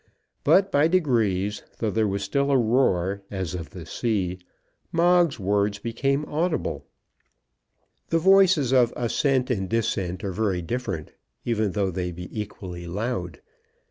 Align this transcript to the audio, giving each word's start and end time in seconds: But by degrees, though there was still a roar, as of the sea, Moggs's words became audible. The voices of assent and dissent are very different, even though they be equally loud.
But 0.43 0.71
by 0.71 0.87
degrees, 0.87 1.61
though 1.77 1.91
there 1.91 2.07
was 2.07 2.23
still 2.23 2.49
a 2.49 2.57
roar, 2.57 3.21
as 3.29 3.53
of 3.53 3.69
the 3.69 3.85
sea, 3.85 4.39
Moggs's 4.91 5.39
words 5.39 5.77
became 5.77 6.25
audible. 6.25 6.87
The 8.09 8.17
voices 8.17 8.71
of 8.73 8.91
assent 8.95 9.51
and 9.51 9.69
dissent 9.69 10.23
are 10.23 10.31
very 10.33 10.63
different, 10.63 11.13
even 11.45 11.73
though 11.73 11.91
they 11.91 12.11
be 12.11 12.27
equally 12.31 12.87
loud. 12.87 13.41